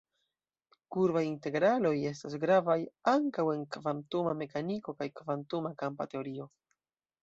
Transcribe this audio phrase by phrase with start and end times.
[0.95, 2.79] Kurbaj integraloj estas gravaj
[3.13, 6.55] ankaŭ en kvantuma mekaniko kaj kvantuma kampa teorio.